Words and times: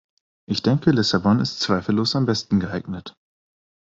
Ich 0.49 0.63
denke, 0.63 0.89
Lissabon 0.89 1.39
ist 1.39 1.59
zweifellos 1.59 2.15
am 2.15 2.25
besten 2.25 2.59
geeignet. 2.59 3.13